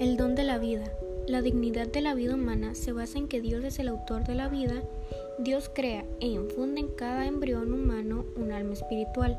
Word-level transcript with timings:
El 0.00 0.16
don 0.16 0.34
de 0.34 0.44
la 0.44 0.56
vida. 0.56 0.84
La 1.26 1.42
dignidad 1.42 1.86
de 1.86 2.00
la 2.00 2.14
vida 2.14 2.34
humana 2.34 2.74
se 2.74 2.90
basa 2.90 3.18
en 3.18 3.28
que 3.28 3.42
Dios 3.42 3.62
es 3.64 3.78
el 3.78 3.88
autor 3.88 4.24
de 4.24 4.34
la 4.34 4.48
vida. 4.48 4.82
Dios 5.38 5.70
crea 5.74 6.06
e 6.20 6.26
infunde 6.26 6.80
en 6.80 6.88
cada 6.88 7.26
embrión 7.26 7.70
humano 7.70 8.24
un 8.34 8.50
alma 8.50 8.72
espiritual 8.72 9.38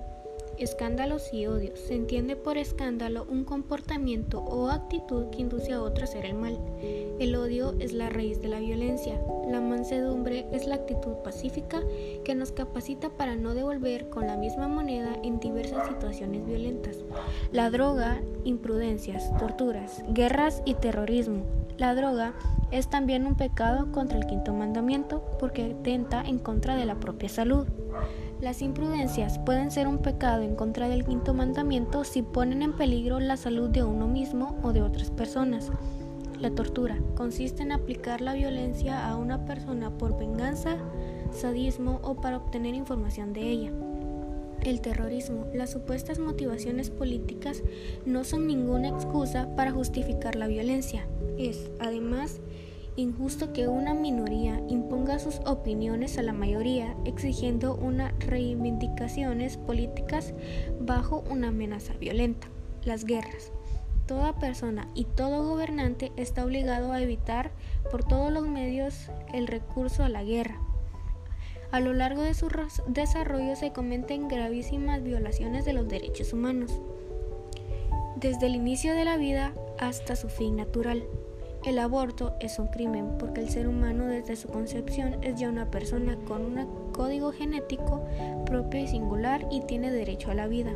escándalos 0.58 1.34
y 1.34 1.48
odios. 1.48 1.80
Se 1.80 1.96
entiende 1.96 2.36
por 2.36 2.58
escándalo 2.58 3.26
un 3.30 3.44
comportamiento 3.44 4.40
o 4.40 4.70
actitud 4.70 5.30
que 5.30 5.42
induce 5.42 5.74
a 5.74 5.82
otro 5.82 6.04
a 6.04 6.08
hacer 6.08 6.26
el 6.26 6.36
mal. 6.36 6.60
El 7.20 7.36
odio 7.36 7.76
es 7.80 7.94
la 7.94 8.10
raíz 8.10 8.42
de 8.42 8.48
la 8.48 8.60
violencia. 8.60 9.22
La 9.50 9.62
mansedumbre 9.62 10.46
es 10.52 10.68
la 10.68 10.76
actitud 10.76 11.14
pacífica 11.24 11.82
que 12.24 12.36
nos 12.36 12.52
capacita 12.52 13.10
para 13.10 13.36
no 13.36 13.54
devolver 13.54 14.10
con 14.10 14.28
la 14.28 14.38
misma 14.38 14.68
moneda 14.68 15.16
en 15.24 15.40
diversas 15.40 15.88
situaciones 15.88 16.46
violentas. 16.46 16.98
La 17.52 17.70
droga, 17.70 18.22
imprudencias, 18.44 19.36
torturas, 19.38 20.04
guerras 20.10 20.62
y 20.66 20.76
terrorismo. 20.76 21.44
La 21.78 21.96
droga 21.96 22.34
es 22.72 22.90
también 22.90 23.26
un 23.26 23.36
pecado 23.36 23.92
contra 23.92 24.18
el 24.18 24.28
quinto 24.28 24.54
mandamiento 24.54 25.24
porque 25.40 25.76
tenta 25.84 26.22
en 26.22 26.40
contra 26.40 26.76
de 26.76 26.86
la 26.86 26.96
propia 26.96 27.28
salud. 27.30 27.68
Las 28.42 28.64
imprudencias 28.64 29.38
pueden 29.38 29.70
ser 29.70 29.88
un 29.88 30.00
pecado 30.00 30.42
en 30.42 30.56
contra 30.56 30.90
del 30.90 31.06
quinto 31.06 31.36
mandamiento 31.36 32.04
si 32.04 32.24
ponen 32.24 32.64
en 32.64 32.74
peligro 32.74 33.20
la 33.20 33.38
salud 33.38 33.70
de 33.70 33.84
uno 33.84 34.08
mismo 34.08 34.58
o 34.64 34.74
de 34.74 34.82
otras 34.82 35.12
personas. 35.12 35.72
La 36.40 36.50
tortura 36.50 36.98
consiste 37.14 37.62
en 37.62 37.72
aplicar 37.72 38.20
la 38.20 38.34
violencia 38.34 39.08
a 39.08 39.16
una 39.16 39.46
persona 39.46 39.96
por 39.96 40.18
venganza, 40.18 40.78
sadismo 41.32 42.00
o 42.02 42.16
para 42.16 42.38
obtener 42.38 42.74
información 42.74 43.32
de 43.32 43.42
ella. 43.48 43.72
El 44.64 44.82
terrorismo, 44.82 45.46
las 45.54 45.70
supuestas 45.70 46.18
motivaciones 46.18 46.90
políticas 46.90 47.62
no 48.08 48.24
son 48.24 48.48
ninguna 48.48 48.88
excusa 48.88 49.56
para 49.56 49.72
justificar 49.72 50.36
la 50.36 50.48
violencia. 50.48 51.06
Es, 51.38 51.70
además, 51.80 52.42
injusto 52.96 53.54
que 53.54 53.68
una 53.68 53.94
minoría 53.94 54.62
imponga 54.68 55.20
sus 55.20 55.40
opiniones 55.46 56.18
a 56.18 56.24
la 56.24 56.34
mayoría 56.34 56.96
exigiendo 57.06 57.76
unas 57.76 58.14
reivindicaciones 58.20 59.58
políticas 59.58 60.34
bajo 60.80 61.24
una 61.30 61.50
amenaza 61.50 61.94
violenta. 61.94 62.48
Las 62.84 63.06
guerras. 63.06 63.52
Toda 64.08 64.40
persona 64.40 64.88
y 64.94 65.06
todo 65.06 65.48
gobernante 65.48 66.12
está 66.18 66.44
obligado 66.44 66.92
a 66.92 67.02
evitar 67.02 67.52
por 67.92 68.04
todos 68.04 68.32
los 68.32 68.48
medios 68.48 69.10
el 69.34 69.48
recurso 69.48 70.04
a 70.04 70.10
la 70.10 70.24
guerra. 70.24 70.60
A 71.72 71.80
lo 71.80 71.94
largo 71.94 72.22
de 72.22 72.34
su 72.34 72.50
desarrollo 72.88 73.56
se 73.56 73.72
cometen 73.72 74.28
gravísimas 74.28 75.02
violaciones 75.02 75.64
de 75.64 75.72
los 75.72 75.88
derechos 75.88 76.34
humanos, 76.34 76.82
desde 78.18 78.48
el 78.48 78.56
inicio 78.56 78.94
de 78.94 79.06
la 79.06 79.16
vida 79.16 79.54
hasta 79.80 80.18
su 80.18 80.28
fin 80.28 80.58
natural. 80.58 81.04
El 81.64 81.78
aborto 81.78 82.34
es 82.40 82.58
un 82.58 82.68
crimen 82.68 83.20
porque 83.20 83.40
el 83.40 83.50
ser 83.50 83.68
humano 83.68 84.06
desde 84.06 84.36
su 84.36 84.48
concepción 84.48 85.24
es 85.24 85.40
ya 85.40 85.48
una 85.48 85.70
persona 85.70 86.18
con 86.28 86.44
un 86.44 86.92
código 86.92 87.32
genético 87.32 88.04
propio 88.48 88.82
y 88.82 88.88
singular 88.88 89.46
y 89.52 89.62
tiene 89.62 89.92
derecho 89.92 90.32
a 90.32 90.34
la 90.34 90.48
vida. 90.48 90.72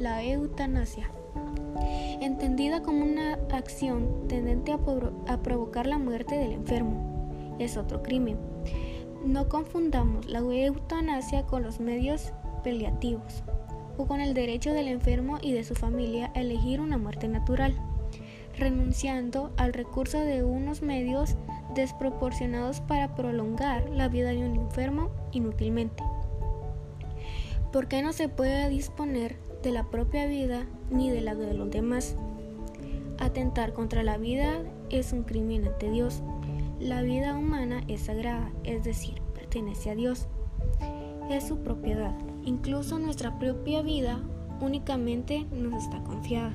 La 0.00 0.24
eutanasia. 0.24 1.10
Entendida 2.22 2.82
como 2.82 3.04
una 3.04 3.34
acción 3.52 4.26
tendente 4.26 4.72
a, 4.72 5.42
provocar 5.42 5.86
la 5.86 5.98
muerte 5.98 6.36
del 6.36 6.52
enfermo, 6.52 7.54
es 7.58 7.76
otro 7.76 8.02
crimen. 8.02 8.38
No 9.26 9.50
confundamos 9.50 10.26
la 10.26 10.38
eutanasia 10.38 11.44
con 11.44 11.62
los 11.62 11.80
medios 11.80 12.32
paliativos 12.62 13.42
o 13.98 14.06
con 14.06 14.22
el 14.22 14.32
derecho 14.32 14.72
del 14.72 14.88
enfermo 14.88 15.36
y 15.42 15.52
de 15.52 15.64
su 15.64 15.74
familia 15.74 16.32
a 16.34 16.40
elegir 16.40 16.80
una 16.80 16.96
muerte 16.96 17.28
natural 17.28 17.74
renunciando 18.58 19.52
al 19.56 19.72
recurso 19.72 20.18
de 20.18 20.44
unos 20.44 20.82
medios 20.82 21.36
desproporcionados 21.74 22.80
para 22.80 23.14
prolongar 23.14 23.88
la 23.90 24.08
vida 24.08 24.30
de 24.30 24.48
un 24.48 24.56
enfermo 24.56 25.10
inútilmente. 25.32 26.02
¿Por 27.72 27.88
qué 27.88 28.02
no 28.02 28.12
se 28.12 28.28
puede 28.28 28.68
disponer 28.68 29.36
de 29.62 29.72
la 29.72 29.84
propia 29.84 30.26
vida 30.26 30.66
ni 30.90 31.10
de 31.10 31.20
la 31.20 31.34
de 31.34 31.54
los 31.54 31.70
demás? 31.70 32.16
Atentar 33.18 33.72
contra 33.72 34.02
la 34.02 34.16
vida 34.16 34.62
es 34.90 35.12
un 35.12 35.24
crimen 35.24 35.66
ante 35.66 35.90
Dios. 35.90 36.22
La 36.80 37.02
vida 37.02 37.36
humana 37.36 37.82
es 37.88 38.02
sagrada, 38.02 38.50
es 38.64 38.84
decir, 38.84 39.20
pertenece 39.34 39.90
a 39.90 39.94
Dios. 39.94 40.28
Es 41.30 41.48
su 41.48 41.58
propiedad. 41.58 42.14
Incluso 42.44 42.98
nuestra 42.98 43.38
propia 43.38 43.82
vida 43.82 44.20
únicamente 44.60 45.46
nos 45.50 45.84
está 45.84 46.02
confiada. 46.04 46.54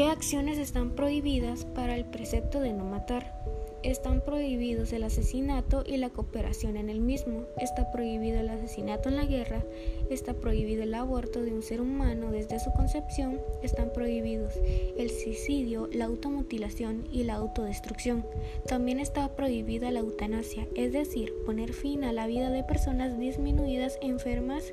¿Qué 0.00 0.06
acciones 0.06 0.56
están 0.56 0.92
prohibidas 0.92 1.66
para 1.66 1.94
el 1.94 2.06
precepto 2.06 2.58
de 2.60 2.72
no 2.72 2.86
matar? 2.86 3.34
Están 3.82 4.22
prohibidos 4.22 4.94
el 4.94 5.02
asesinato 5.02 5.84
y 5.86 5.98
la 5.98 6.08
cooperación 6.08 6.78
en 6.78 6.88
el 6.88 7.02
mismo. 7.02 7.42
Está 7.58 7.92
prohibido 7.92 8.40
el 8.40 8.48
asesinato 8.48 9.10
en 9.10 9.16
la 9.16 9.26
guerra. 9.26 9.62
Está 10.08 10.32
prohibido 10.32 10.84
el 10.84 10.94
aborto 10.94 11.42
de 11.42 11.52
un 11.52 11.60
ser 11.60 11.82
humano 11.82 12.32
desde 12.32 12.60
su 12.60 12.72
concepción. 12.72 13.42
Están 13.62 13.92
prohibidos 13.92 14.54
el 14.96 15.10
suicidio, 15.10 15.86
la 15.92 16.06
automutilación 16.06 17.06
y 17.12 17.24
la 17.24 17.34
autodestrucción. 17.34 18.24
También 18.66 19.00
está 19.00 19.36
prohibida 19.36 19.90
la 19.90 20.00
eutanasia, 20.00 20.66
es 20.76 20.94
decir, 20.94 21.34
poner 21.44 21.74
fin 21.74 22.04
a 22.04 22.14
la 22.14 22.26
vida 22.26 22.48
de 22.48 22.64
personas 22.64 23.18
disminuidas, 23.18 23.98
enfermas 24.00 24.72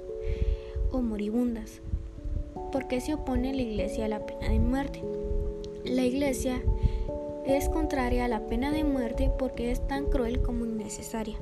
o 0.90 1.02
moribundas. 1.02 1.82
¿Por 2.72 2.88
qué 2.88 3.02
se 3.02 3.14
opone 3.14 3.54
la 3.54 3.62
Iglesia 3.62 4.06
a 4.06 4.10
la 4.10 4.26
pena 4.26 4.50
de 4.50 4.60
muerte? 4.60 5.04
La 5.86 6.04
Iglesia 6.04 6.62
es 7.46 7.70
contraria 7.70 8.26
a 8.26 8.28
la 8.28 8.46
pena 8.48 8.72
de 8.72 8.84
muerte 8.84 9.32
porque 9.38 9.72
es 9.72 9.88
tan 9.88 10.06
cruel 10.06 10.42
como 10.42 10.66
innecesaria. 10.66 11.38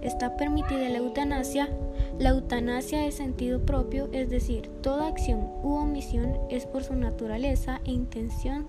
Está 0.00 0.36
permitida 0.36 0.88
la 0.88 0.98
eutanasia. 0.98 1.68
La 2.18 2.30
eutanasia 2.30 3.06
es 3.06 3.14
sentido 3.14 3.64
propio, 3.64 4.08
es 4.12 4.30
decir, 4.30 4.68
toda 4.82 5.08
acción 5.08 5.48
u 5.62 5.74
omisión 5.74 6.38
es 6.50 6.66
por 6.66 6.82
su 6.82 6.94
naturaleza 6.94 7.80
e 7.84 7.92
intención 7.92 8.66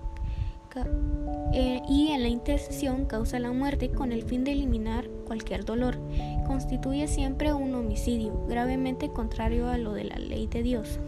eh, 1.52 1.82
y 1.88 2.08
en 2.08 2.22
la 2.22 2.28
intención 2.28 3.04
causa 3.04 3.38
la 3.38 3.52
muerte 3.52 3.90
con 3.90 4.10
el 4.10 4.24
fin 4.24 4.44
de 4.44 4.52
eliminar 4.52 5.08
cualquier 5.26 5.64
dolor. 5.64 5.98
Constituye 6.46 7.06
siempre 7.06 7.52
un 7.52 7.74
homicidio, 7.74 8.44
gravemente 8.48 9.08
contrario 9.08 9.68
a 9.68 9.78
lo 9.78 9.92
de 9.92 10.04
la 10.04 10.16
ley 10.16 10.46
de 10.46 10.62
Dios. 10.62 10.98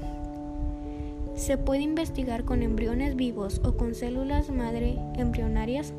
Se 1.37 1.59
puede 1.59 1.83
investigar 1.83 2.45
con 2.45 2.63
embriones 2.63 3.15
vivos 3.15 3.61
o 3.63 3.77
con 3.77 3.95
células 3.95 4.51
madre 4.51 4.99
embrionarias. 5.17 5.93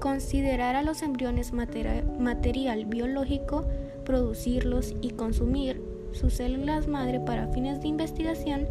Considerar 0.00 0.74
a 0.76 0.82
los 0.82 1.02
embriones 1.02 1.52
material 1.52 2.84
biológico, 2.84 3.64
producirlos 4.04 4.94
y 5.00 5.10
consumir 5.10 5.80
sus 6.12 6.34
células 6.34 6.88
madre 6.88 7.20
para 7.20 7.48
fines 7.48 7.80
de 7.80 7.88
investigación 7.88 8.68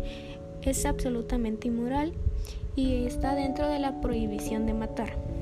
es 0.61 0.85
absolutamente 0.85 1.67
inmoral 1.69 2.13
y 2.75 3.05
está 3.05 3.35
dentro 3.35 3.67
de 3.67 3.79
la 3.79 4.01
prohibición 4.01 4.65
de 4.65 4.73
matar. 4.73 5.32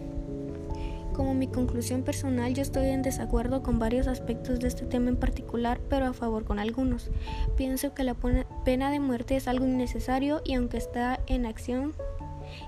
Como 1.22 1.36
mi 1.36 1.46
conclusión 1.46 2.02
personal, 2.02 2.52
yo 2.56 2.64
estoy 2.64 2.88
en 2.88 3.04
desacuerdo 3.04 3.62
con 3.62 3.78
varios 3.78 4.08
aspectos 4.08 4.60
de 4.60 4.68
este 4.68 4.88
tema 4.88 5.10
en 5.10 5.18
particular, 5.18 5.80
pero 5.88 6.08
a 6.08 6.14
favor 6.14 6.46
con 6.46 6.58
algunos. 6.58 7.12
Pienso 7.56 7.94
que 7.94 8.04
la 8.04 8.16
pena 8.66 8.90
de 8.90 9.00
muerte 9.00 9.36
es 9.36 9.48
algo 9.48 9.68
innecesario 9.68 10.42
y 10.44 10.56
aunque 10.56 10.78
está 10.78 11.20
en 11.28 11.46
acción, 11.46 11.94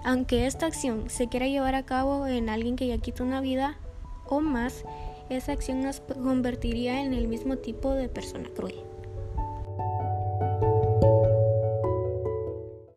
aunque 0.04 0.46
esta 0.46 0.68
acción 0.68 1.10
se 1.10 1.30
quiera 1.30 1.48
llevar 1.48 1.74
a 1.74 1.88
cabo 1.88 2.28
en 2.28 2.48
alguien 2.48 2.76
que 2.76 2.86
ya 2.86 3.00
quita 3.00 3.24
una 3.24 3.42
vida 3.42 3.80
o 4.28 4.40
más, 4.40 4.86
esa 5.32 5.52
acción 5.52 5.82
nos 5.82 6.02
convertiría 6.02 7.02
en 7.02 7.16
el 7.16 7.28
mismo 7.28 7.58
tipo 7.58 7.96
de 7.96 8.08
persona 8.08 8.48
cruel. 8.56 8.76